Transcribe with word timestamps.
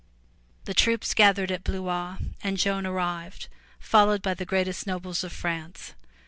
The 0.65 0.73
troops 0.73 1.13
gathered 1.13 1.51
at 1.51 1.63
Blois 1.63 2.17
and 2.41 2.57
Joan 2.57 2.87
arrived 2.87 3.43
there 3.51 3.57
followed 3.79 4.23
by 4.23 4.33
the 4.33 4.45
greatest 4.47 4.87
nobles 4.87 5.23
of 5.23 5.31
France. 5.31 5.93